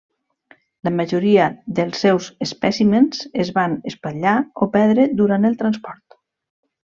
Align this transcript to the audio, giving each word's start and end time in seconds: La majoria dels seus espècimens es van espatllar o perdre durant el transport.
La 0.87 0.91
majoria 0.99 1.43
dels 1.79 2.01
seus 2.05 2.29
espècimens 2.45 3.21
es 3.45 3.53
van 3.61 3.77
espatllar 3.93 4.35
o 4.67 4.73
perdre 4.79 5.07
durant 5.21 5.47
el 5.51 5.61
transport. 5.65 6.19